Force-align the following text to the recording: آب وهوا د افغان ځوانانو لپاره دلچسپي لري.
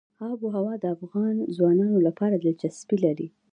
آب 0.29 0.39
وهوا 0.45 0.73
د 0.79 0.85
افغان 0.95 1.35
ځوانانو 1.55 1.97
لپاره 2.07 2.35
دلچسپي 2.43 2.97
لري. 3.05 3.27